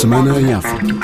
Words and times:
Semana 0.00 0.40
em 0.40 0.54
África. 0.54 0.94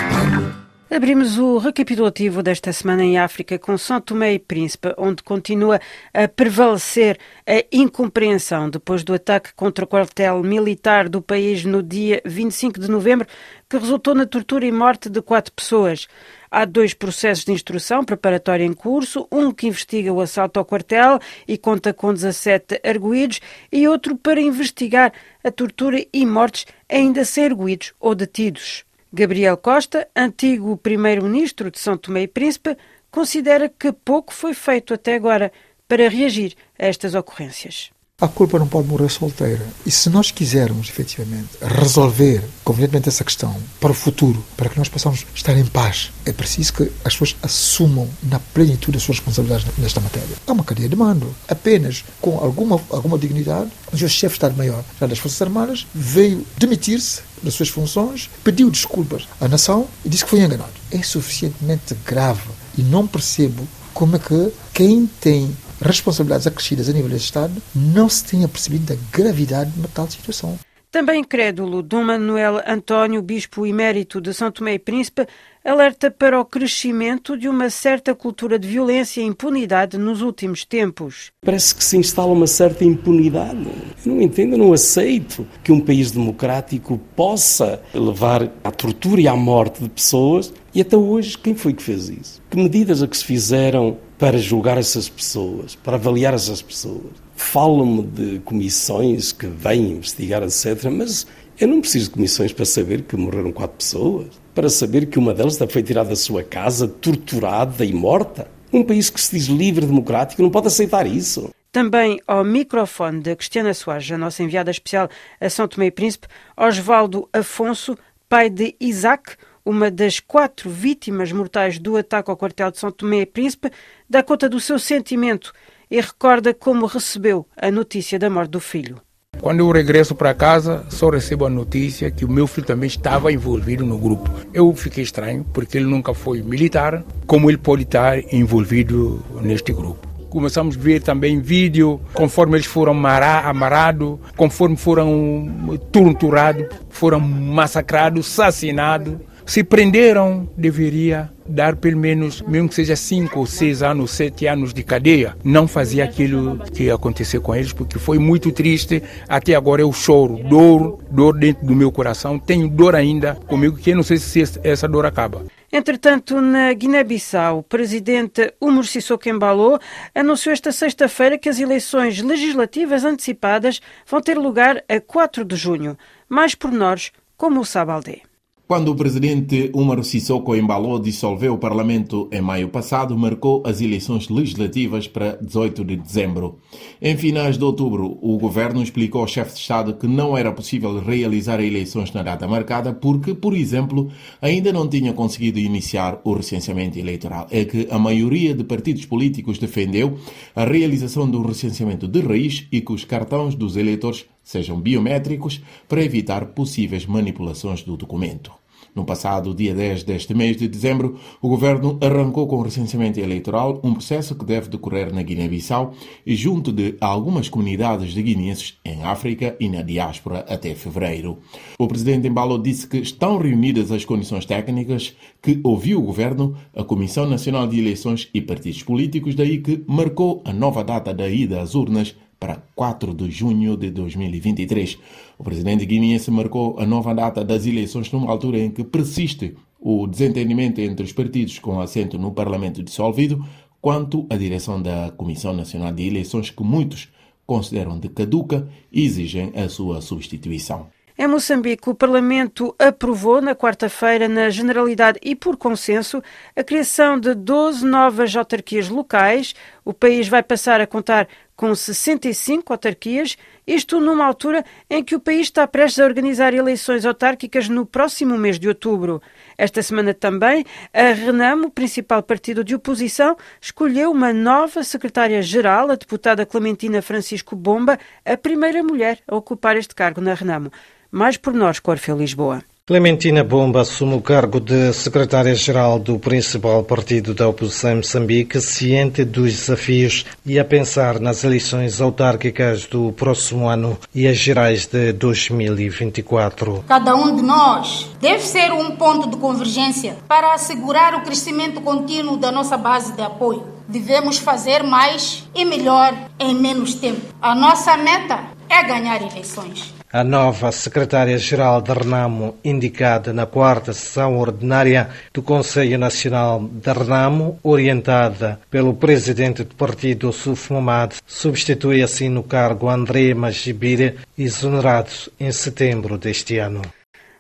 Abrimos 0.89 1.37
o 1.37 1.59
recapitulativo 1.59 2.43
desta 2.43 2.73
semana 2.73 3.05
em 3.05 3.19
África 3.19 3.59
com 3.59 3.77
São 3.77 4.01
Tomé 4.01 4.33
e 4.33 4.39
Príncipe, 4.39 4.95
onde 4.97 5.23
continua 5.23 5.79
a 6.15 6.27
prevalecer 6.27 7.19
a 7.47 7.63
incompreensão 7.71 8.71
depois 8.71 9.05
do 9.05 9.13
ataque 9.13 9.53
contra 9.55 9.85
o 9.85 9.87
quartel 9.87 10.43
militar 10.43 11.11
do 11.11 11.21
país 11.21 11.67
no 11.67 11.83
dia 11.83 12.23
25 12.25 12.81
de 12.81 12.91
novembro, 12.91 13.27
que 13.69 13.77
resultou 13.77 14.15
na 14.15 14.25
tortura 14.25 14.65
e 14.65 14.73
morte 14.73 15.11
de 15.11 15.21
quatro 15.21 15.53
pessoas. 15.53 16.09
Há 16.51 16.65
dois 16.65 16.95
processos 16.95 17.45
de 17.45 17.53
instrução 17.53 18.03
preparatória 18.03 18.65
em 18.65 18.73
curso, 18.73 19.29
um 19.31 19.53
que 19.53 19.67
investiga 19.67 20.11
o 20.11 20.23
assalto 20.23 20.59
ao 20.59 20.65
quartel 20.65 21.19
e 21.47 21.59
conta 21.59 21.93
com 21.93 22.15
17 22.15 22.81
arguídos, 22.83 23.43
e 23.71 23.87
outro 23.87 24.17
para 24.17 24.41
investigar 24.41 25.13
a 25.45 25.51
tortura 25.51 26.03
e 26.11 26.25
mortes 26.25 26.65
ainda 26.89 27.23
sem 27.23 27.45
arguídos 27.45 27.93
ou 28.01 28.15
detidos. 28.15 28.86
Gabriel 29.13 29.57
Costa, 29.57 30.09
antigo 30.15 30.77
primeiro-ministro 30.77 31.71
de 31.71 31.79
São 31.79 31.97
Tomé 31.97 32.23
e 32.23 32.29
Príncipe, 32.29 32.77
considera 33.11 33.69
que 33.69 33.93
pouco 33.93 34.33
foi 34.33 34.53
feito 34.53 34.93
até 34.93 35.15
agora 35.15 35.53
para 35.89 36.09
reagir 36.09 36.55
a 36.79 36.87
estas 36.87 37.15
ocorrências. 37.15 37.91
A 38.19 38.27
culpa 38.27 38.59
não 38.59 38.67
pode 38.67 38.89
morrer 38.89 39.11
solteira. 39.11 39.67
E 39.85 39.91
se 39.91 40.09
nós 40.09 40.31
quisermos, 40.31 40.89
efetivamente, 40.89 41.51
resolver 41.61 42.43
convenientemente 42.65 43.11
essa 43.11 43.23
questão 43.23 43.55
para 43.79 43.91
o 43.91 43.95
futuro, 43.95 44.43
para 44.57 44.71
que 44.71 44.79
nós 44.79 44.89
possamos 44.89 45.27
estar 45.35 45.55
em 45.55 45.67
paz, 45.67 46.11
é 46.25 46.33
preciso 46.33 46.73
que 46.73 46.85
as 47.05 47.13
pessoas 47.13 47.37
assumam 47.43 48.09
na 48.23 48.39
plenitude 48.41 48.97
as 48.97 49.03
suas 49.03 49.19
responsabilidades 49.19 49.67
nesta 49.77 50.01
matéria. 50.01 50.35
Há 50.47 50.53
uma 50.53 50.65
cadeia 50.65 50.89
de 50.89 50.97
mando. 50.97 51.37
Apenas 51.47 52.07
com 52.19 52.39
alguma, 52.39 52.81
alguma 52.89 53.19
dignidade, 53.19 53.71
o 53.93 53.99
chefe 53.99 54.29
de 54.29 54.33
Estado-Maior 54.33 54.83
das 54.99 55.19
Forças 55.19 55.43
Armadas 55.43 55.87
veio 55.95 56.43
demitir-se 56.57 57.21
das 57.43 57.53
suas 57.53 57.69
funções, 57.69 58.31
pediu 58.43 58.71
desculpas 58.71 59.29
à 59.39 59.47
nação 59.47 59.87
e 60.03 60.09
disse 60.09 60.25
que 60.25 60.31
foi 60.31 60.41
enganado. 60.41 60.73
É 60.91 61.03
suficientemente 61.03 61.95
grave 62.07 62.49
e 62.79 62.83
não 62.83 63.07
percebo 63.07 63.69
como 63.93 64.17
é 64.17 64.19
que 64.19 64.53
quem 64.73 65.07
tem 65.21 65.55
responsabilidades 65.81 66.47
acrescidas 66.47 66.89
a 66.89 66.93
nível 66.93 67.11
do 67.11 67.17
Estado, 67.17 67.63
não 67.75 68.09
se 68.09 68.25
tenha 68.25 68.49
percebido 68.49 68.87
da 68.87 68.97
gravidade 69.13 69.71
de 69.71 69.79
uma 69.79 69.89
tal 69.89 70.11
situação. 70.11 70.59
Também 70.97 71.23
crédulo, 71.23 71.83
Dom 71.83 72.05
Manuel 72.05 72.63
António, 72.67 73.21
bispo 73.21 73.67
emérito 73.67 74.19
de 74.19 74.33
São 74.33 74.51
Tomé 74.51 74.73
e 74.73 74.79
Príncipe, 74.79 75.27
alerta 75.63 76.11
para 76.11 76.41
o 76.41 76.45
crescimento 76.47 77.37
de 77.37 77.51
uma 77.51 77.69
certa 77.69 78.15
cultura 78.15 78.59
de 78.59 78.67
violência 78.67 79.21
e 79.21 79.25
impunidade 79.25 79.99
nos 79.99 80.23
últimos 80.23 80.65
tempos. 80.65 81.33
Parece 81.45 81.75
que 81.75 81.85
se 81.85 81.99
instala 81.99 82.33
uma 82.33 82.47
certa 82.47 82.83
impunidade. 82.83 83.67
Eu 84.07 84.15
não 84.15 84.23
entendo, 84.23 84.57
não 84.57 84.73
aceito 84.73 85.47
que 85.63 85.71
um 85.71 85.83
país 85.83 86.13
democrático 86.13 86.99
possa 87.15 87.79
levar 87.93 88.51
à 88.65 88.71
tortura 88.71 89.21
e 89.21 89.29
à 89.29 89.37
morte 89.37 89.83
de 89.83 89.91
pessoas. 89.91 90.51
E 90.75 90.81
até 90.81 90.97
hoje, 90.97 91.37
quem 91.37 91.55
foi 91.55 91.75
que 91.75 91.83
fez 91.83 92.09
isso? 92.09 92.43
Que 92.49 92.57
medidas 92.57 93.03
a 93.03 93.07
que 93.07 93.19
se 93.19 93.25
fizeram 93.27 93.99
para 94.17 94.39
julgar 94.39 94.79
essas 94.79 95.11
pessoas, 95.11 95.75
para 95.75 95.97
avaliar 95.97 96.33
essas 96.33 96.63
pessoas. 96.63 97.26
Falam-me 97.37 98.03
de 98.03 98.39
comissões 98.41 99.31
que 99.31 99.47
vêm 99.47 99.93
investigar, 99.93 100.43
etc., 100.43 100.91
mas 100.91 101.27
eu 101.59 101.69
não 101.69 101.81
preciso 101.81 102.07
de 102.07 102.15
comissões 102.15 102.53
para 102.53 102.65
saber 102.65 103.03
que 103.03 103.17
morreram 103.17 103.53
quatro 103.53 103.77
pessoas, 103.77 104.27
para 104.55 104.69
saber 104.69 105.07
que 105.07 105.19
uma 105.19 105.33
delas 105.33 105.59
foi 105.71 105.83
tirada 105.83 106.09
da 106.09 106.17
sua 106.17 106.43
casa, 106.43 106.89
torturada 106.89 107.85
e 107.85 107.93
morta. 107.93 108.49
Um 108.73 108.83
país 108.83 109.09
que 109.09 109.21
se 109.21 109.37
diz 109.37 109.47
livre, 109.47 109.87
democrático, 109.87 110.43
não 110.43 110.51
pode 110.51 110.67
aceitar 110.67 111.07
isso. 111.07 111.51
Também 111.71 112.21
ao 112.27 112.43
microfone 112.43 113.21
da 113.21 113.37
Cristiana 113.37 113.75
Soares, 113.75 114.11
a 114.11 114.19
nossa 114.19 114.43
enviada 114.43 114.71
especial 114.71 115.09
a 115.39 115.51
São 115.51 115.69
Tomé 115.69 115.87
e 115.87 115.91
Príncipe, 115.91 116.27
Osvaldo 116.57 117.29
Afonso, 117.33 117.97
pai 118.29 118.49
de 118.49 118.75
Isaac, 118.81 119.37
uma 119.65 119.91
das 119.91 120.21
quatro 120.21 120.71
vítimas 120.71 121.33
mortais 121.33 121.79
do 121.79 121.97
ataque 121.97 122.31
ao 122.31 122.37
quartel 122.37 122.71
de 122.71 122.79
São 122.79 122.91
Tomé 122.91 123.21
e 123.21 123.27
Príncipe, 123.27 123.71
dá 124.09 124.23
conta 124.23 124.49
do 124.49 124.61
seu 124.61 124.79
sentimento 124.79 125.53
e 125.91 126.01
recorda 126.01 126.53
como 126.53 126.87
recebeu 126.87 127.47
a 127.57 127.71
notícia 127.71 128.19
da 128.19 128.29
morte 128.29 128.51
do 128.51 128.61
filho. 128.61 129.01
Quando 129.41 129.61
eu 129.61 129.71
regresso 129.71 130.15
para 130.15 130.35
casa, 130.35 130.85
só 130.89 131.11
recebo 131.11 131.45
a 131.45 131.51
notícia 131.51 132.11
que 132.11 132.25
o 132.25 132.31
meu 132.31 132.47
filho 132.47 132.67
também 132.67 132.87
estava 132.87 133.31
envolvido 133.31 133.85
no 133.85 133.99
grupo. 133.99 134.31
Eu 134.53 134.75
fiquei 134.75 135.05
estranho, 135.05 135.45
porque 135.53 135.77
ele 135.77 135.87
nunca 135.87 136.15
foi 136.15 136.43
militar, 136.43 137.05
como 137.27 137.51
ele 137.51 137.59
pode 137.59 137.83
estar 137.83 138.19
envolvido 138.33 139.23
neste 139.43 139.73
grupo. 139.73 140.07
Começamos 140.31 140.77
a 140.77 140.81
ver 140.81 141.03
também 141.03 141.41
vídeo, 141.41 142.01
conforme 142.13 142.57
eles 142.57 142.67
foram 142.67 142.93
amarrados, 142.93 144.19
conforme 144.37 144.77
foram 144.77 145.79
torturados, 145.93 146.67
foram 146.89 147.21
massacrados, 147.21 148.27
assassinados. 148.27 149.17
Se 149.45 149.63
prenderam, 149.63 150.49
deveria 150.57 151.31
dar 151.49 151.77
pelo 151.77 151.97
menos, 151.97 152.43
mesmo 152.43 152.69
que 152.69 152.75
seja 152.75 152.97
cinco 152.97 153.41
ou 153.41 153.47
seis 153.47 153.83
anos, 153.83 154.11
sete 154.11 154.47
anos 154.47 154.73
de 154.73 154.83
cadeia. 154.83 155.37
Não 155.45 155.67
fazia 155.67 156.05
aquilo 156.05 156.59
que 156.73 156.91
aconteceu 156.91 157.41
com 157.41 157.55
eles, 157.55 157.73
porque 157.73 157.99
foi 157.99 158.19
muito 158.19 158.53
triste. 158.53 159.03
Até 159.29 159.55
agora 159.55 159.83
eu 159.83 159.93
choro, 159.93 160.39
dor, 160.49 160.99
dor 161.11 161.39
dentro 161.39 161.67
do 161.67 161.75
meu 161.75 161.91
coração. 161.93 162.39
Tenho 162.39 162.69
dor 162.69 162.95
ainda 162.95 163.35
comigo, 163.47 163.77
que 163.77 163.91
eu 163.91 163.97
não 163.97 164.03
sei 164.03 164.19
se 164.19 164.43
essa 164.63 164.89
dor 164.89 165.07
acaba. 165.07 165.45
Entretanto, 165.73 166.41
na 166.41 166.73
Guiné-Bissau, 166.73 167.59
o 167.59 167.63
presidente 167.63 168.55
Umar 168.61 168.85
Sissoko 168.85 169.29
Embalo 169.29 169.79
anunciou 170.15 170.53
esta 170.53 170.71
sexta-feira 170.71 171.37
que 171.37 171.49
as 171.49 171.59
eleições 171.59 172.23
legislativas 172.23 173.05
antecipadas 173.05 173.81
vão 174.07 174.21
ter 174.21 174.39
lugar 174.39 174.83
a 174.89 175.01
4 175.01 175.45
de 175.45 175.57
junho. 175.57 175.99
Mais 176.29 176.55
pormenores, 176.55 177.13
como 177.37 177.61
o 177.61 177.65
sabe 177.65 177.93
Aldé. 177.93 178.26
Quando 178.69 178.89
o 178.89 178.97
presidente 178.97 179.71
Umaru 179.73 180.03
Sissoko 180.03 180.57
Embalo 180.57 180.99
dissolveu 180.99 181.55
o 181.55 181.59
parlamento 181.59 182.29
em 182.33 182.41
maio 182.41 182.69
passado, 182.69 183.17
marcou 183.17 183.63
as 183.65 183.81
eleições 183.81 184.29
legislativas 184.29 185.07
para 185.07 185.39
18 185.41 185.85
de 185.85 185.95
dezembro. 185.95 186.59
Em 187.01 187.17
finais 187.17 187.57
de 187.57 187.63
outubro, 187.63 188.19
o 188.21 188.37
governo 188.37 188.83
explicou 188.83 189.21
ao 189.21 189.29
chefe 189.29 189.55
de 189.55 189.61
Estado 189.61 189.95
que 189.95 190.09
não 190.09 190.37
era 190.37 190.51
possível 190.51 190.99
realizar 190.99 191.61
eleições 191.61 192.13
na 192.13 192.25
data 192.25 192.49
marcada 192.49 192.93
porque, 192.93 193.35
por 193.35 193.55
exemplo, 193.55 194.11
ainda 194.43 194.73
não 194.73 194.89
tinha 194.89 195.13
conseguido 195.13 195.61
iniciar 195.61 196.21
o 196.25 196.33
recenseamento 196.33 196.99
eleitoral. 196.99 197.47
É 197.53 197.65
que 197.65 197.87
a 197.89 198.01
maioria 198.01 198.53
de 198.53 198.65
partidos 198.65 199.07
políticos 199.07 199.61
defendeu 199.61 200.19
a 200.57 200.65
realização 200.65 201.31
do 201.31 201.41
recenseamento 201.41 202.09
de 202.09 202.21
raiz 202.21 202.67
e 202.73 202.81
que 202.81 202.93
os 202.93 203.05
cartões 203.05 203.55
dos 203.55 203.77
eleitores 203.77 204.27
sejam 204.47 204.81
biométricos 204.81 205.61
para 205.89 206.05
evitar 206.05 206.47
possíveis 206.47 207.05
manipulações 207.05 207.83
do 207.83 207.97
documento. 207.97 208.53
No 208.95 209.05
passado 209.05 209.55
dia 209.55 209.75
10 209.75 210.05
deste 210.05 210.33
mês 210.33 210.57
de 210.57 210.67
dezembro, 210.67 211.19
o 211.43 211.49
governo 211.51 211.99
arrancou 212.01 212.47
com 212.47 212.57
o 212.57 212.63
recenseamento 212.63 213.21
eleitoral, 213.21 213.79
um 213.85 213.93
processo 213.93 214.35
que 214.35 214.45
deve 214.45 214.71
decorrer 214.71 215.13
na 215.13 215.23
Guiné-Bissau 215.23 215.93
e 216.25 216.35
junto 216.35 216.73
de 216.73 216.97
algumas 216.99 217.49
comunidades 217.49 218.15
de 218.15 218.23
guineenses 218.23 218.79
em 218.83 219.03
África 219.03 219.55
e 219.61 219.69
na 219.69 219.83
diáspora 219.83 220.47
até 220.49 220.75
fevereiro. 220.75 221.39
O 221.79 221.87
presidente 221.87 222.27
Embalo 222.27 222.59
disse 222.59 222.87
que 222.87 222.97
estão 222.97 223.37
reunidas 223.37 223.93
as 223.93 224.05
condições 224.05 224.47
técnicas 224.47 225.15
que 225.43 225.61
ouviu 225.63 225.99
o 225.99 226.03
governo, 226.03 226.57
a 226.75 226.83
Comissão 226.83 227.29
Nacional 227.29 227.67
de 227.67 227.79
Eleições 227.79 228.31
e 228.33 228.41
Partidos 228.41 228.83
Políticos, 228.83 229.35
daí 229.35 229.59
que 229.59 229.85
marcou 229.87 230.41
a 230.45 230.55
nova 230.55 230.83
data 230.83 231.13
da 231.13 231.29
ida 231.29 231.61
às 231.61 231.75
urnas 231.75 232.17
para 232.39 232.63
4 232.75 233.15
de 233.15 233.31
junho 233.31 233.77
de 233.77 233.91
2023. 233.91 234.99
O 235.39 235.45
presidente 235.45 235.87
guineense 235.87 236.31
marcou 236.31 236.79
a 236.79 236.87
nova 236.87 237.15
data 237.15 237.45
das 237.45 237.67
eleições 237.67 238.11
numa 238.13 238.31
altura 238.31 238.59
em 238.59 238.71
que 238.71 238.85
persiste 238.85 239.57
o 239.81 240.07
desentendimento 240.07 240.81
entre 240.81 241.05
os 241.05 241.13
partidos 241.13 241.59
com 241.59 241.81
assento 241.81 242.19
no 242.19 242.33
Parlamento 242.33 242.83
dissolvido 242.83 243.45
quanto 243.81 244.27
à 244.29 244.37
direção 244.37 244.81
da 244.81 245.13
Comissão 245.17 245.55
Nacional 245.55 245.93
de 245.93 246.07
Eleições 246.07 246.51
que 246.51 246.63
muitos 246.63 247.09
consideram 247.47 247.99
de 247.99 248.09
caduca 248.09 248.69
e 248.91 249.05
exigem 249.05 249.53
a 249.55 249.69
sua 249.69 250.01
substituição. 250.01 250.89
Em 251.19 251.27
Moçambique, 251.27 251.89
o 251.89 251.95
Parlamento 251.95 252.75
aprovou 252.79 253.41
na 253.41 253.55
quarta-feira, 253.55 254.29
na 254.29 254.51
Generalidade 254.51 255.19
e 255.23 255.35
por 255.35 255.57
consenso, 255.57 256.23
a 256.55 256.63
criação 256.63 257.19
de 257.19 257.35
12 257.35 257.87
novas 257.87 258.37
autarquias 258.37 258.91
locais. 258.91 259.55
O 259.83 259.95
país 259.95 260.29
vai 260.29 260.43
passar 260.43 260.79
a 260.79 260.87
contar 260.87 261.27
com 261.57 261.75
65 261.75 262.73
autarquias, 262.73 263.37
isto 263.67 263.99
numa 263.99 264.27
altura 264.27 264.65
em 264.91 265.03
que 265.03 265.15
o 265.15 265.21
país 265.21 265.43
está 265.43 265.67
prestes 265.67 265.99
a 265.99 266.05
organizar 266.05 266.53
eleições 266.53 267.07
autárquicas 267.07 267.69
no 267.69 267.87
próximo 267.87 268.37
mês 268.37 268.59
de 268.59 268.69
outubro. 268.69 269.23
Esta 269.57 269.83
semana 269.83 270.13
também, 270.13 270.65
a 270.93 271.13
Renamo, 271.13 271.71
principal 271.71 272.23
partido 272.23 272.63
de 272.63 272.75
oposição, 272.75 273.37
escolheu 273.61 274.11
uma 274.11 274.33
nova 274.33 274.85
secretária-geral, 274.85 275.91
a 275.91 275.95
deputada 275.95 276.45
Clementina 276.45 277.01
Francisco 277.01 277.57
Bomba, 277.57 277.99
a 278.25 278.37
primeira 278.37 278.83
mulher 278.83 279.21
a 279.27 279.35
ocupar 279.35 279.77
este 279.77 279.95
cargo 279.95 280.21
na 280.21 280.35
Renamo. 280.35 280.71
Mais 281.11 281.37
por 281.37 281.55
nós, 281.55 281.79
Corfeu 281.79 282.17
Lisboa. 282.17 282.76
Clementina 282.89 283.43
Bomba 283.43 283.81
assume 283.81 284.15
o 284.15 284.21
cargo 284.21 284.61
de 284.61 284.93
secretária-geral 284.93 285.99
do 285.99 286.21
principal 286.21 286.85
partido 286.85 287.35
da 287.35 287.49
oposição 287.49 287.91
em 287.91 287.97
Moçambique, 287.97 288.61
ciente 288.61 289.25
dos 289.25 289.53
desafios 289.55 290.25
e 290.47 290.57
a 290.57 290.65
pensar 290.65 291.19
nas 291.19 291.43
eleições 291.43 292.01
autárquicas 292.01 292.87
do 292.87 293.11
próximo 293.11 293.69
ano 293.69 293.99
e 294.15 294.29
as 294.29 294.37
gerais 294.37 294.87
de 294.87 295.13
2024. 295.15 296.85
Cada 296.87 297.17
um 297.17 297.35
de 297.35 297.43
nós 297.43 298.09
deve 298.21 298.45
ser 298.45 298.71
um 298.71 298.93
ponto 298.93 299.31
de 299.31 299.37
convergência 299.37 300.17
para 300.29 300.55
assegurar 300.55 301.13
o 301.17 301.23
crescimento 301.23 301.81
contínuo 301.81 302.37
da 302.37 302.53
nossa 302.53 302.77
base 302.77 303.15
de 303.15 303.23
apoio. 303.23 303.67
Devemos 303.89 304.39
fazer 304.39 304.85
mais 304.85 305.43
e 305.57 305.65
melhor 305.65 306.15
em 306.39 306.55
menos 306.55 306.95
tempo. 306.95 307.35
A 307.43 307.53
nossa 307.53 307.97
meta 307.97 308.45
é 308.69 308.85
ganhar 308.85 309.21
eleições. 309.29 309.96
A 310.17 310.25
nova 310.25 310.73
secretária-geral 310.73 311.83
da 311.83 311.93
Renamo, 311.93 312.57
indicada 312.65 313.35
na 313.35 313.45
quarta 313.45 313.93
sessão 313.93 314.39
ordinária 314.39 315.11
do 315.31 315.43
Conselho 315.43 315.99
Nacional 315.99 316.59
da 316.59 316.95
Renamo, 316.95 317.59
orientada 317.63 318.59
pelo 318.71 318.95
presidente 318.95 319.63
do 319.63 319.75
partido, 319.75 320.33
Suf 320.33 320.73
Momad, 320.73 321.17
substitui 321.27 322.03
assim 322.03 322.31
no 322.31 322.43
cargo 322.43 322.89
André 322.89 323.35
Magibire, 323.35 324.15
exonerado 324.39 325.11
em 325.39 325.53
setembro 325.53 326.17
deste 326.17 326.57
ano. 326.57 326.81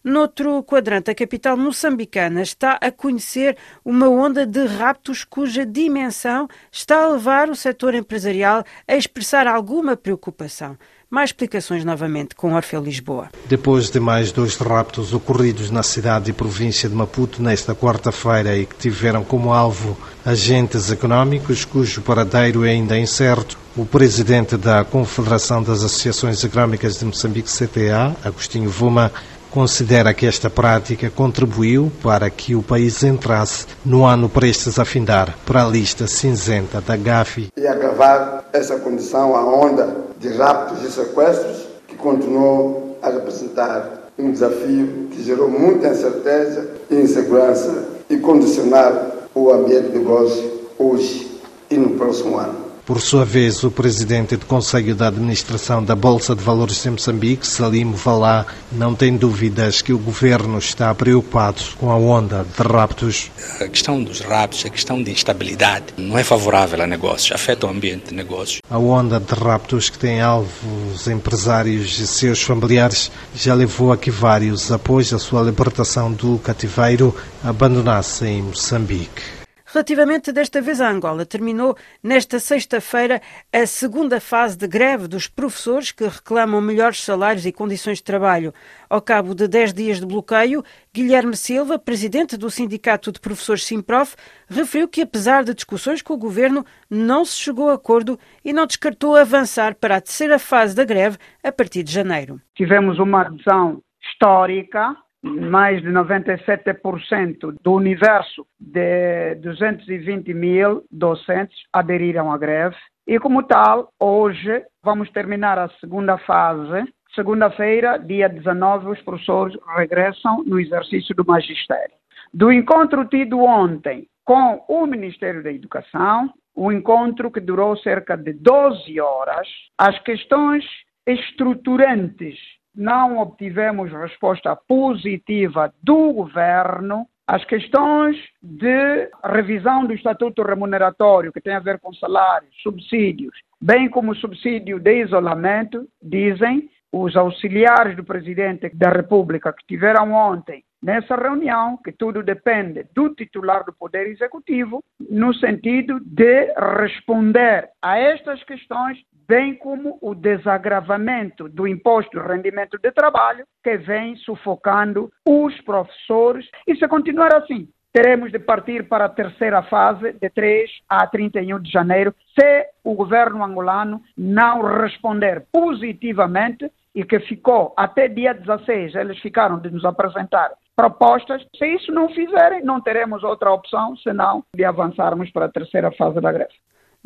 Noutro 0.08 0.62
quadrante, 0.62 1.10
a 1.10 1.14
capital 1.16 1.56
moçambicana 1.56 2.40
está 2.40 2.78
a 2.80 2.92
conhecer 2.92 3.56
uma 3.84 4.08
onda 4.08 4.46
de 4.46 4.64
raptos 4.64 5.24
cuja 5.24 5.66
dimensão 5.66 6.46
está 6.70 7.02
a 7.02 7.08
levar 7.08 7.50
o 7.50 7.56
setor 7.56 7.92
empresarial 7.92 8.62
a 8.86 8.94
expressar 8.94 9.48
alguma 9.48 9.96
preocupação. 9.96 10.78
Mais 11.10 11.30
explicações 11.30 11.84
novamente 11.84 12.36
com 12.36 12.54
Orfeu 12.54 12.80
Lisboa. 12.80 13.30
Depois 13.46 13.90
de 13.90 13.98
mais 13.98 14.30
dois 14.30 14.56
raptos 14.56 15.12
ocorridos 15.12 15.72
na 15.72 15.82
cidade 15.82 16.30
e 16.30 16.32
província 16.32 16.88
de 16.88 16.94
Maputo 16.94 17.42
nesta 17.42 17.74
quarta-feira 17.74 18.56
e 18.56 18.64
que 18.64 18.76
tiveram 18.76 19.24
como 19.24 19.52
alvo 19.52 19.98
agentes 20.24 20.92
económicos 20.92 21.64
cujo 21.64 22.00
paradeiro 22.00 22.64
é 22.64 22.70
ainda 22.70 22.96
incerto, 22.96 23.58
o 23.76 23.84
presidente 23.84 24.56
da 24.56 24.84
Confederação 24.84 25.62
das 25.62 25.84
Associações 25.84 26.42
Económicas 26.42 26.98
de 26.98 27.04
Moçambique, 27.04 27.50
CTA, 27.50 28.16
Agostinho 28.24 28.70
Vuma, 28.70 29.12
considera 29.50 30.12
que 30.12 30.26
esta 30.26 30.50
prática 30.50 31.10
contribuiu 31.10 31.90
para 32.02 32.28
que 32.30 32.54
o 32.54 32.62
país 32.62 33.02
entrasse 33.02 33.66
no 33.84 34.04
ano 34.04 34.28
prestes 34.28 34.78
a 34.78 34.84
findar 34.84 35.36
para 35.46 35.64
a 35.64 35.68
lista 35.68 36.06
cinzenta 36.06 36.80
da 36.80 36.96
GAFI. 36.96 37.48
E 37.56 37.66
agravar 37.66 38.44
essa 38.52 38.78
condição 38.78 39.34
a 39.36 39.44
onda 39.44 39.96
de 40.18 40.28
raptos 40.30 40.82
e 40.82 40.90
sequestros 40.90 41.66
que 41.86 41.96
continuou 41.96 42.98
a 43.02 43.10
representar 43.10 44.10
um 44.18 44.30
desafio 44.30 45.08
que 45.10 45.22
gerou 45.22 45.50
muita 45.50 45.88
incerteza 45.88 46.68
e 46.90 46.96
insegurança 46.96 47.84
e 48.08 48.16
condicionar 48.16 49.12
o 49.34 49.52
ambiente 49.52 49.88
de 49.88 49.98
negócio 49.98 50.68
hoje 50.78 51.40
e 51.70 51.76
no 51.76 51.90
próximo 51.90 52.38
ano. 52.38 52.65
Por 52.86 53.00
sua 53.00 53.24
vez, 53.24 53.64
o 53.64 53.70
presidente 53.70 54.36
do 54.36 54.46
Conselho 54.46 54.94
da 54.94 55.08
Administração 55.08 55.82
da 55.82 55.96
Bolsa 55.96 56.36
de 56.36 56.42
Valores 56.44 56.80
de 56.80 56.88
Moçambique, 56.88 57.44
Salim 57.44 57.90
Valá, 57.90 58.46
não 58.70 58.94
tem 58.94 59.16
dúvidas 59.16 59.82
que 59.82 59.92
o 59.92 59.98
governo 59.98 60.56
está 60.58 60.94
preocupado 60.94 61.60
com 61.78 61.90
a 61.90 61.96
onda 61.96 62.44
de 62.44 62.62
raptos. 62.62 63.28
A 63.60 63.66
questão 63.66 64.00
dos 64.00 64.20
raptos, 64.20 64.64
a 64.64 64.70
questão 64.70 65.02
de 65.02 65.10
instabilidade, 65.10 65.86
não 65.96 66.16
é 66.16 66.22
favorável 66.22 66.80
a 66.80 66.86
negócios, 66.86 67.32
afeta 67.32 67.66
o 67.66 67.70
ambiente 67.70 68.10
de 68.10 68.14
negócios. 68.14 68.60
A 68.70 68.78
onda 68.78 69.18
de 69.18 69.34
raptos 69.34 69.90
que 69.90 69.98
tem 69.98 70.20
alvos 70.20 71.08
empresários 71.08 71.98
e 71.98 72.06
seus 72.06 72.40
familiares 72.40 73.10
já 73.34 73.52
levou 73.52 73.90
a 73.90 73.96
que 73.96 74.12
vários, 74.12 74.70
após 74.70 75.12
a 75.12 75.18
sua 75.18 75.42
libertação 75.42 76.12
do 76.12 76.38
cativeiro, 76.38 77.12
abandonassem 77.42 78.42
Moçambique. 78.42 79.35
Relativamente 79.76 80.32
desta 80.32 80.62
vez 80.62 80.80
a 80.80 80.88
Angola, 80.88 81.26
terminou 81.26 81.76
nesta 82.02 82.38
sexta-feira 82.38 83.20
a 83.52 83.66
segunda 83.66 84.18
fase 84.18 84.56
de 84.56 84.66
greve 84.66 85.06
dos 85.06 85.28
professores 85.28 85.92
que 85.92 86.04
reclamam 86.04 86.62
melhores 86.62 87.04
salários 87.04 87.44
e 87.44 87.52
condições 87.52 87.98
de 87.98 88.04
trabalho. 88.04 88.54
Ao 88.88 89.02
cabo 89.02 89.34
de 89.34 89.46
10 89.46 89.74
dias 89.74 90.00
de 90.00 90.06
bloqueio, 90.06 90.64
Guilherme 90.94 91.36
Silva, 91.36 91.78
presidente 91.78 92.38
do 92.38 92.50
Sindicato 92.50 93.12
de 93.12 93.20
Professores 93.20 93.66
Simprof, 93.66 94.16
referiu 94.48 94.88
que, 94.88 95.02
apesar 95.02 95.44
de 95.44 95.52
discussões 95.52 96.00
com 96.00 96.14
o 96.14 96.18
governo, 96.18 96.64
não 96.88 97.22
se 97.22 97.36
chegou 97.36 97.68
a 97.68 97.74
acordo 97.74 98.18
e 98.42 98.54
não 98.54 98.66
descartou 98.66 99.14
avançar 99.14 99.74
para 99.74 99.96
a 99.96 100.00
terceira 100.00 100.38
fase 100.38 100.74
da 100.74 100.86
greve 100.86 101.18
a 101.44 101.52
partir 101.52 101.82
de 101.82 101.92
janeiro. 101.92 102.40
Tivemos 102.54 102.98
uma 102.98 103.26
adesão 103.26 103.82
histórica 104.02 104.96
mais 105.26 105.82
de 105.82 105.88
97% 105.88 107.54
do 107.62 107.72
universo 107.72 108.46
de 108.58 109.34
220 109.36 110.32
mil 110.32 110.84
docentes 110.90 111.56
aderiram 111.72 112.32
à 112.32 112.38
greve. 112.38 112.76
E, 113.06 113.18
como 113.18 113.42
tal, 113.42 113.90
hoje 114.00 114.64
vamos 114.82 115.10
terminar 115.10 115.58
a 115.58 115.68
segunda 115.80 116.18
fase. 116.18 116.84
Segunda-feira, 117.14 117.98
dia 117.98 118.28
19, 118.28 118.90
os 118.90 119.02
professores 119.02 119.56
regressam 119.76 120.42
no 120.44 120.60
exercício 120.60 121.14
do 121.14 121.24
magistério. 121.24 121.94
Do 122.32 122.52
encontro 122.52 123.04
tido 123.06 123.40
ontem 123.40 124.06
com 124.24 124.64
o 124.68 124.86
Ministério 124.86 125.42
da 125.42 125.52
Educação, 125.52 126.32
um 126.56 126.72
encontro 126.72 127.30
que 127.30 127.40
durou 127.40 127.76
cerca 127.76 128.16
de 128.16 128.32
12 128.32 129.00
horas, 129.00 129.46
as 129.78 129.98
questões 130.00 130.64
estruturantes 131.06 132.36
não 132.76 133.18
obtivemos 133.18 133.90
resposta 133.92 134.54
positiva 134.54 135.72
do 135.82 136.12
governo 136.12 137.06
as 137.26 137.44
questões 137.44 138.16
de 138.40 139.10
revisão 139.24 139.84
do 139.84 139.92
estatuto 139.92 140.42
remuneratório, 140.42 141.32
que 141.32 141.40
tem 141.40 141.54
a 141.54 141.60
ver 141.60 141.80
com 141.80 141.92
salários, 141.92 142.54
subsídios, 142.62 143.36
bem 143.60 143.88
como 143.88 144.14
subsídio 144.14 144.78
de 144.78 145.02
isolamento, 145.02 145.88
dizem 146.00 146.70
os 146.92 147.16
auxiliares 147.16 147.96
do 147.96 148.04
presidente 148.04 148.70
da 148.72 148.90
República 148.90 149.52
que 149.52 149.66
tiveram 149.66 150.12
ontem 150.12 150.62
nessa 150.80 151.16
reunião, 151.16 151.76
que 151.78 151.90
tudo 151.90 152.22
depende 152.22 152.86
do 152.94 153.12
titular 153.12 153.64
do 153.64 153.72
Poder 153.72 154.06
Executivo, 154.06 154.84
no 155.10 155.34
sentido 155.34 155.98
de 156.00 156.52
responder 156.78 157.68
a 157.82 157.98
estas 157.98 158.42
questões 158.44 158.98
bem 159.28 159.54
como 159.54 159.98
o 160.00 160.14
desagravamento 160.14 161.48
do 161.48 161.66
imposto 161.66 162.18
de 162.18 162.26
rendimento 162.26 162.78
de 162.78 162.90
trabalho, 162.92 163.44
que 163.62 163.76
vem 163.76 164.16
sufocando 164.16 165.10
os 165.26 165.60
professores. 165.62 166.48
E 166.66 166.76
se 166.76 166.86
continuar 166.88 167.34
assim, 167.34 167.68
teremos 167.92 168.30
de 168.30 168.38
partir 168.38 168.88
para 168.88 169.06
a 169.06 169.08
terceira 169.08 169.62
fase, 169.62 170.12
de 170.12 170.30
3 170.30 170.70
a 170.88 171.06
31 171.06 171.60
de 171.60 171.70
janeiro, 171.70 172.14
se 172.38 172.66
o 172.84 172.94
governo 172.94 173.42
angolano 173.42 174.02
não 174.16 174.62
responder 174.62 175.46
positivamente 175.50 176.70
e 176.94 177.04
que 177.04 177.20
ficou 177.20 177.74
até 177.76 178.08
dia 178.08 178.34
16, 178.34 178.94
eles 178.94 179.18
ficaram 179.20 179.58
de 179.58 179.70
nos 179.70 179.84
apresentar 179.84 180.52
propostas. 180.76 181.42
Se 181.56 181.66
isso 181.66 181.90
não 181.90 182.08
fizerem, 182.10 182.62
não 182.62 182.80
teremos 182.82 183.24
outra 183.24 183.50
opção 183.50 183.96
senão 183.96 184.44
de 184.54 184.64
avançarmos 184.64 185.30
para 185.30 185.46
a 185.46 185.50
terceira 185.50 185.90
fase 185.92 186.20
da 186.20 186.30
greve. 186.30 186.52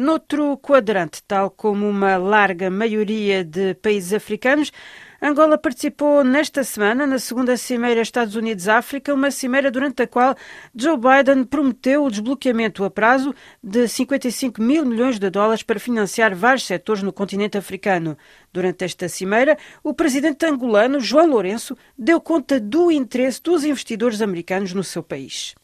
Noutro 0.00 0.56
quadrante, 0.56 1.22
tal 1.24 1.50
como 1.50 1.86
uma 1.86 2.16
larga 2.16 2.70
maioria 2.70 3.44
de 3.44 3.74
países 3.74 4.14
africanos, 4.14 4.72
Angola 5.20 5.58
participou 5.58 6.24
nesta 6.24 6.64
semana 6.64 7.06
na 7.06 7.18
segunda 7.18 7.54
Cimeira 7.54 8.00
Estados 8.00 8.34
Unidos-África, 8.34 9.12
uma 9.12 9.30
cimeira 9.30 9.70
durante 9.70 10.02
a 10.02 10.06
qual 10.06 10.34
Joe 10.74 10.96
Biden 10.96 11.44
prometeu 11.44 12.02
o 12.02 12.10
desbloqueamento 12.10 12.82
a 12.82 12.90
prazo 12.90 13.34
de 13.62 13.86
55 13.86 14.62
mil 14.62 14.86
milhões 14.86 15.18
de 15.18 15.28
dólares 15.28 15.62
para 15.62 15.78
financiar 15.78 16.34
vários 16.34 16.64
setores 16.64 17.02
no 17.02 17.12
continente 17.12 17.58
africano. 17.58 18.16
Durante 18.50 18.86
esta 18.86 19.06
cimeira, 19.06 19.58
o 19.84 19.92
presidente 19.92 20.46
angolano, 20.46 20.98
João 20.98 21.26
Lourenço, 21.26 21.76
deu 21.98 22.18
conta 22.22 22.58
do 22.58 22.90
interesse 22.90 23.42
dos 23.42 23.64
investidores 23.64 24.22
americanos 24.22 24.72
no 24.72 24.82
seu 24.82 25.02
país 25.02 25.54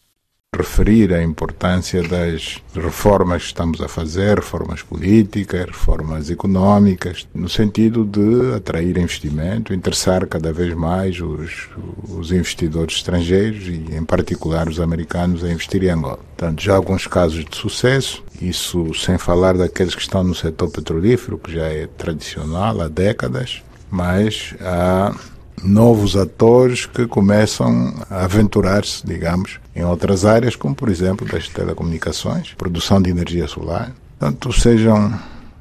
referir 0.56 1.12
a 1.12 1.22
importância 1.22 2.02
das 2.02 2.60
reformas 2.74 3.42
que 3.42 3.48
estamos 3.48 3.80
a 3.80 3.88
fazer, 3.88 4.36
reformas 4.36 4.82
políticas, 4.82 5.66
reformas 5.66 6.30
económicas, 6.30 7.26
no 7.34 7.48
sentido 7.48 8.04
de 8.04 8.54
atrair 8.54 8.96
investimento, 8.98 9.74
interessar 9.74 10.26
cada 10.26 10.52
vez 10.52 10.74
mais 10.74 11.20
os, 11.20 11.68
os 12.08 12.32
investidores 12.32 12.96
estrangeiros 12.96 13.68
e, 13.68 13.94
em 13.94 14.04
particular, 14.04 14.68
os 14.68 14.80
americanos 14.80 15.44
a 15.44 15.50
investir 15.50 15.84
em 15.84 15.90
Angola. 15.90 16.20
Portanto, 16.36 16.62
já 16.62 16.74
alguns 16.74 17.06
casos 17.06 17.44
de 17.44 17.56
sucesso, 17.56 18.22
isso 18.40 18.92
sem 18.94 19.18
falar 19.18 19.56
daqueles 19.56 19.94
que 19.94 20.02
estão 20.02 20.22
no 20.22 20.34
setor 20.34 20.70
petrolífero, 20.70 21.38
que 21.38 21.52
já 21.52 21.66
é 21.66 21.86
tradicional 21.86 22.80
há 22.80 22.88
décadas, 22.88 23.62
mas 23.90 24.54
há 24.60 25.14
novos 25.62 26.16
atores 26.16 26.86
que 26.86 27.06
começam 27.06 27.94
a 28.10 28.24
aventurar-se, 28.24 29.06
digamos, 29.06 29.58
em 29.74 29.84
outras 29.84 30.24
áreas, 30.24 30.56
como 30.56 30.74
por 30.74 30.88
exemplo 30.88 31.26
das 31.26 31.48
telecomunicações, 31.48 32.54
produção 32.54 33.00
de 33.00 33.10
energia 33.10 33.46
solar. 33.46 33.92
Portanto, 34.18 34.52
sejam 34.52 35.12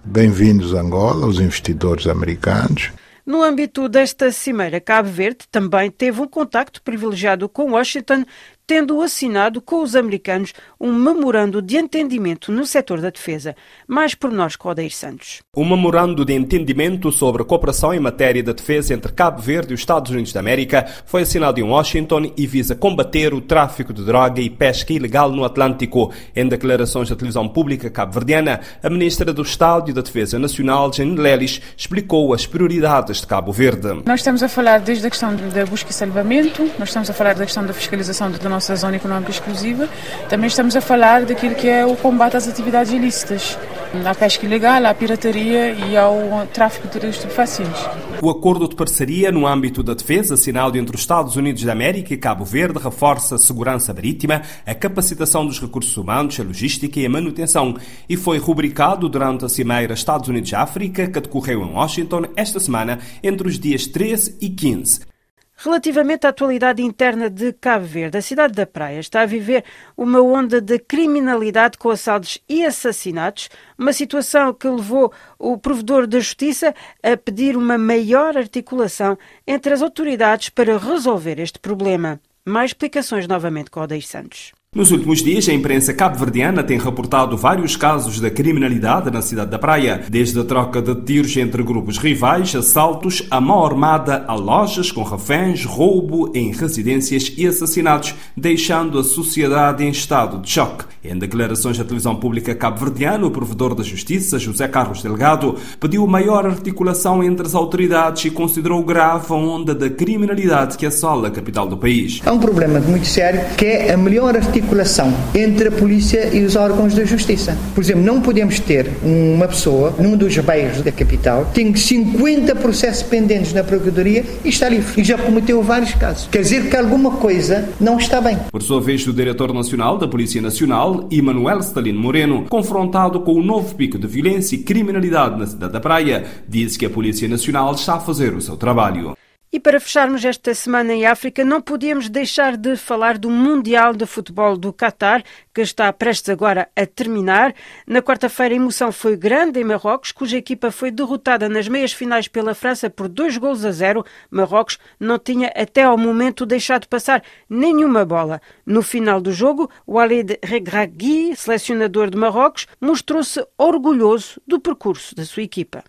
bem-vindos 0.03 0.73
a 0.73 0.81
Angola, 0.81 1.25
os 1.25 1.39
investidores 1.39 2.07
americanos. 2.07 2.91
No 3.25 3.41
âmbito 3.41 3.89
desta 3.89 4.31
cimeira, 4.31 4.79
Cabo 4.79 5.09
Verde 5.09 5.47
também 5.51 5.89
teve 5.89 6.21
um 6.21 6.27
contacto 6.27 6.79
privilegiado 6.83 7.49
com 7.49 7.71
Washington 7.71 8.23
tendo 8.67 9.01
assinado 9.01 9.61
com 9.61 9.81
os 9.81 9.95
americanos 9.95 10.53
um 10.79 10.93
memorando 10.93 11.61
de 11.61 11.77
entendimento 11.77 12.51
no 12.51 12.65
setor 12.65 13.01
da 13.01 13.09
defesa. 13.09 13.55
Mais 13.87 14.15
por 14.15 14.31
nós 14.31 14.55
com 14.55 14.69
Odeir 14.69 14.93
Santos. 14.93 15.41
Um 15.55 15.67
memorando 15.67 16.25
de 16.25 16.33
entendimento 16.33 17.11
sobre 17.11 17.41
a 17.41 17.45
cooperação 17.45 17.93
em 17.93 17.99
matéria 17.99 18.41
de 18.41 18.53
defesa 18.53 18.93
entre 18.93 19.11
Cabo 19.11 19.41
Verde 19.41 19.71
e 19.71 19.75
os 19.75 19.81
Estados 19.81 20.11
Unidos 20.11 20.33
da 20.33 20.39
América 20.39 20.85
foi 21.05 21.21
assinado 21.21 21.59
em 21.59 21.63
Washington 21.63 22.31
e 22.35 22.47
visa 22.47 22.75
combater 22.75 23.33
o 23.33 23.41
tráfico 23.41 23.93
de 23.93 24.03
droga 24.03 24.41
e 24.41 24.49
pesca 24.49 24.93
ilegal 24.93 25.31
no 25.31 25.43
Atlântico. 25.43 26.11
Em 26.35 26.47
declarações 26.47 27.11
à 27.11 27.15
televisão 27.15 27.47
pública 27.47 27.89
cabo-verdiana, 27.89 28.59
a 28.81 28.89
ministra 28.89 29.33
do 29.33 29.41
Estado 29.41 29.89
e 29.89 29.93
da 29.93 30.01
Defesa 30.01 30.39
Nacional, 30.39 30.91
Jane 30.91 31.15
Lelis, 31.15 31.61
explicou 31.77 32.33
as 32.33 32.45
prioridades 32.45 33.21
de 33.21 33.27
Cabo 33.27 33.51
Verde. 33.51 34.01
Nós 34.05 34.19
estamos 34.19 34.43
a 34.43 34.49
falar 34.49 34.79
desde 34.79 35.05
a 35.07 35.09
questão 35.09 35.35
da 35.35 35.65
busca 35.65 35.91
e 35.91 35.93
salvamento, 35.93 36.63
nós 36.79 36.89
estamos 36.89 37.09
a 37.09 37.13
falar 37.13 37.35
da 37.35 37.45
questão 37.45 37.65
da 37.65 37.73
fiscalização 37.73 38.31
da 38.31 38.37
nossa 38.55 38.75
zona 38.75 38.95
económica 38.95 39.31
exclusiva, 39.31 39.89
também 40.29 40.47
estamos 40.47 40.75
a 40.75 40.81
falar 40.81 41.25
daquilo 41.25 41.55
que 41.55 41.67
é 41.67 41.85
o 41.85 41.95
combate 41.97 42.37
às 42.37 42.47
atividades 42.47 42.93
ilícitas, 42.93 43.57
à 44.05 44.15
pesca 44.15 44.45
ilegal, 44.45 44.85
à 44.85 44.93
pirataria 44.93 45.71
e 45.71 45.97
ao 45.97 46.47
tráfico 46.53 46.87
de 46.87 47.07
estupefacientes. 47.07 47.81
O 48.21 48.29
acordo 48.29 48.67
de 48.67 48.75
parceria 48.75 49.29
no 49.29 49.45
âmbito 49.45 49.83
da 49.83 49.93
defesa, 49.93 50.35
assinado 50.35 50.77
entre 50.77 50.95
os 50.95 51.01
Estados 51.01 51.35
Unidos 51.35 51.63
da 51.63 51.73
América 51.73 52.13
e 52.13 52.17
Cabo 52.17 52.45
Verde, 52.45 52.79
reforça 52.79 53.35
a 53.35 53.37
segurança 53.37 53.93
marítima, 53.93 54.41
a 54.65 54.73
capacitação 54.73 55.45
dos 55.45 55.59
recursos 55.59 55.95
humanos, 55.97 56.39
a 56.39 56.43
logística 56.43 56.97
e 56.97 57.05
a 57.05 57.09
manutenção 57.09 57.75
e 58.07 58.15
foi 58.15 58.37
rubricado 58.37 59.09
durante 59.09 59.43
a 59.43 59.49
Cimeira 59.49 59.93
Estados 59.93 60.29
Unidos-África, 60.29 61.07
que 61.07 61.19
decorreu 61.19 61.61
em 61.61 61.73
Washington 61.73 62.23
esta 62.37 62.59
semana 62.59 62.99
entre 63.21 63.47
os 63.49 63.59
dias 63.59 63.85
13 63.85 64.37
e 64.39 64.49
15. 64.49 65.14
Relativamente 65.57 66.27
à 66.27 66.29
atualidade 66.29 66.83
interna 66.83 67.29
de 67.29 67.53
Cabo 67.53 67.85
Verde, 67.85 68.17
a 68.17 68.21
cidade 68.21 68.53
da 68.53 68.65
Praia 68.65 68.99
está 68.99 69.21
a 69.21 69.25
viver 69.25 69.63
uma 69.95 70.21
onda 70.21 70.59
de 70.59 70.77
criminalidade 70.77 71.77
com 71.77 71.89
assaltos 71.89 72.39
e 72.47 72.65
assassinatos, 72.65 73.49
uma 73.77 73.93
situação 73.93 74.53
que 74.53 74.67
levou 74.67 75.13
o 75.39 75.57
provedor 75.57 76.07
da 76.07 76.19
Justiça 76.19 76.75
a 77.01 77.15
pedir 77.15 77.55
uma 77.55 77.77
maior 77.77 78.37
articulação 78.37 79.17
entre 79.47 79.73
as 79.73 79.81
autoridades 79.81 80.49
para 80.49 80.77
resolver 80.77 81.39
este 81.39 81.57
problema. 81.57 82.19
Mais 82.45 82.71
explicações 82.71 83.25
novamente 83.27 83.71
com 83.71 83.79
Odeir 83.79 84.05
Santos. 84.05 84.51
Nos 84.75 84.91
últimos 84.91 85.23
dias, 85.23 85.47
a 85.47 85.53
imprensa 85.53 85.93
cabo-verdiana 85.93 86.61
tem 86.61 86.77
reportado 86.77 87.37
vários 87.37 87.77
casos 87.77 88.19
da 88.19 88.29
criminalidade 88.29 89.09
na 89.09 89.21
cidade 89.21 89.49
da 89.49 89.57
Praia, 89.57 90.03
desde 90.09 90.37
a 90.37 90.43
troca 90.43 90.81
de 90.81 90.93
tiros 90.95 91.37
entre 91.37 91.63
grupos 91.63 91.97
rivais, 91.97 92.53
assaltos, 92.53 93.25
a 93.31 93.39
mão 93.39 93.63
armada 93.63 94.25
a 94.27 94.33
lojas 94.33 94.91
com 94.91 95.01
reféns, 95.01 95.63
roubo 95.63 96.29
em 96.35 96.51
residências 96.51 97.31
e 97.37 97.47
assassinatos, 97.47 98.15
deixando 98.35 98.99
a 98.99 99.03
sociedade 99.05 99.81
em 99.81 99.91
estado 99.91 100.39
de 100.39 100.49
choque. 100.49 100.83
Em 101.05 101.17
declarações 101.17 101.79
à 101.79 101.83
televisão 101.83 102.15
pública 102.17 102.53
cabo-verdiana, 102.53 103.27
o 103.27 103.31
provedor 103.31 103.75
da 103.75 103.83
Justiça, 103.83 104.37
José 104.37 104.67
Carlos 104.67 105.01
Delgado, 105.01 105.55
pediu 105.79 106.05
maior 106.05 106.45
articulação 106.45 107.23
entre 107.23 107.45
as 107.45 107.55
autoridades 107.55 108.25
e 108.25 108.29
considerou 108.29 108.83
grave 108.83 109.27
a 109.29 109.35
onda 109.35 109.73
da 109.73 109.89
criminalidade 109.89 110.77
que 110.77 110.85
assola 110.85 111.29
a 111.29 111.31
capital 111.31 111.65
do 111.65 111.77
país. 111.77 112.19
É 112.25 112.31
um 112.31 112.39
problema 112.39 112.81
muito 112.81 113.05
sério 113.05 113.39
que 113.55 113.65
é 113.65 113.93
a 113.93 113.97
melhor 113.97 114.35
articulação 114.35 114.64
articulação 114.65 115.13
entre 115.33 115.67
a 115.67 115.71
polícia 115.71 116.35
e 116.35 116.43
os 116.43 116.55
órgãos 116.55 116.95
da 116.95 117.05
justiça. 117.05 117.57
Por 117.73 117.83
exemplo, 117.83 118.03
não 118.03 118.19
podemos 118.19 118.59
ter 118.59 118.89
uma 119.03 119.47
pessoa 119.47 119.93
num 119.99 120.17
dos 120.17 120.35
bairros 120.39 120.81
da 120.81 120.91
capital 120.91 121.45
que 121.45 121.53
tem 121.53 121.75
50 121.75 122.55
processos 122.55 123.03
pendentes 123.03 123.53
na 123.53 123.63
Procuradoria 123.63 124.25
e 124.43 124.49
está 124.49 124.67
livre. 124.67 124.99
E 124.99 125.03
já 125.03 125.17
cometeu 125.17 125.61
vários 125.61 125.93
casos. 125.93 126.27
Quer 126.31 126.41
dizer 126.41 126.69
que 126.69 126.75
alguma 126.75 127.11
coisa 127.11 127.69
não 127.79 127.97
está 127.97 128.19
bem. 128.19 128.37
Por 128.51 128.61
sua 128.61 128.81
vez, 128.81 129.05
o 129.07 129.13
diretor 129.13 129.53
nacional 129.53 129.97
da 129.97 130.07
Polícia 130.07 130.41
Nacional, 130.41 131.07
Emanuel 131.11 131.59
Stalino 131.59 131.99
Moreno, 131.99 132.45
confrontado 132.49 133.19
com 133.19 133.33
o 133.33 133.43
novo 133.43 133.75
pico 133.75 133.99
de 133.99 134.07
violência 134.07 134.55
e 134.55 134.59
criminalidade 134.59 135.37
na 135.37 135.45
cidade 135.45 135.73
da 135.73 135.79
Praia, 135.79 136.25
disse 136.47 136.77
que 136.77 136.85
a 136.85 136.89
Polícia 136.89 137.27
Nacional 137.27 137.73
está 137.75 137.95
a 137.95 137.99
fazer 137.99 138.33
o 138.33 138.41
seu 138.41 138.57
trabalho. 138.57 139.15
E 139.51 139.59
para 139.59 139.79
fecharmos 139.79 140.25
esta 140.25 140.53
semana 140.53 140.93
em 140.93 141.05
África, 141.05 141.45
não 141.45 141.61
podíamos 141.61 142.09
deixar 142.09 142.57
de 142.57 142.75
falar 142.75 143.17
do 143.17 143.29
Mundial 143.29 143.93
de 143.93 144.05
Futebol 144.05 144.57
do 144.57 144.73
Qatar, 144.73 145.23
que 145.55 145.61
está 145.61 145.91
prestes 145.93 146.29
agora 146.29 146.67
a 146.75 146.85
terminar. 146.85 147.55
Na 147.87 148.01
quarta-feira, 148.01 148.53
a 148.53 148.57
emoção 148.57 148.91
foi 148.91 149.15
grande 149.15 149.57
em 149.57 149.63
Marrocos, 149.63 150.11
cuja 150.11 150.35
equipa 150.35 150.69
foi 150.69 150.91
derrotada 150.91 151.47
nas 151.47 151.69
meias 151.69 151.93
finais 151.93 152.27
pela 152.27 152.53
França 152.53 152.89
por 152.89 153.07
dois 153.07 153.37
gols 153.37 153.63
a 153.63 153.71
zero. 153.71 154.03
Marrocos 154.29 154.77
não 154.99 155.17
tinha 155.17 155.47
até 155.55 155.83
ao 155.83 155.97
momento 155.97 156.45
deixado 156.45 156.89
passar 156.89 157.23
nenhuma 157.49 158.03
bola. 158.03 158.41
No 158.65 158.81
final 158.81 159.21
do 159.21 159.31
jogo, 159.31 159.69
Walid 159.87 160.37
Regragui, 160.43 161.33
selecionador 161.37 162.09
de 162.09 162.17
Marrocos, 162.17 162.67
mostrou-se 162.81 163.41
orgulhoso 163.57 164.41
do 164.45 164.59
percurso 164.59 165.15
da 165.15 165.23
sua 165.23 165.43
equipa. 165.43 165.85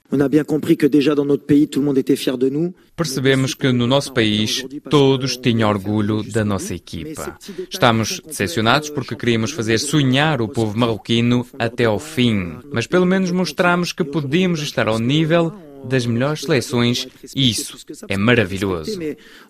Percebemos 2.97 3.55
que 3.55 3.73
no 3.73 3.87
nosso 3.87 4.13
país 4.13 4.65
todos 4.89 5.37
tinham 5.37 5.69
orgulho 5.69 6.23
da 6.23 6.45
nossa 6.45 6.73
equipa. 6.75 7.37
Estamos 7.69 8.21
decepcionados 8.21 8.91
porque 8.91 9.17
queríamos 9.17 9.56
fazer 9.57 9.79
sonhar 9.79 10.43
o 10.43 10.49
povo 10.49 10.79
marroquino 10.79 11.47
até 11.59 11.87
ao 11.87 11.99
fim, 11.99 12.59
mas 12.71 12.87
pelo 12.87 13.07
menos 13.07 13.31
mostramos 13.31 13.91
que 13.91 14.05
podíamos 14.05 14.61
estar 14.61 14.87
ao 14.87 14.99
nível 14.99 15.51
das 15.83 16.05
melhores 16.05 16.43
seleções 16.43 17.09
e 17.35 17.51
isso 17.51 17.79
é 18.09 18.17
maravilhoso. 18.19 18.99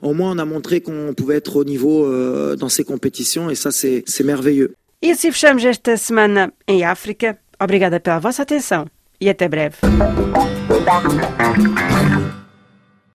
Au 0.00 0.14
moins 0.14 0.36
on 0.36 0.38
a 0.38 0.44
montré 0.44 0.80
qu'on 0.80 1.12
pouvait 1.14 1.38
être 1.38 1.56
au 1.56 1.64
niveau 1.64 2.04
euh, 2.06 2.56
dans 2.56 2.68
ces 2.68 2.84
compétitions 2.84 3.50
et 3.50 3.56
ça 3.56 3.72
c'est 3.72 4.24
merveilleux. 4.24 4.74
E 5.02 5.10
assim 5.10 5.32
fechamos 5.32 5.64
esta 5.64 5.96
semana 5.96 6.52
em 6.68 6.84
África. 6.84 7.36
Obrigada 7.60 7.98
pela 7.98 8.20
vossa 8.20 8.42
atenção 8.42 8.86
e 9.20 9.28
até 9.28 9.48
breve. 9.48 9.76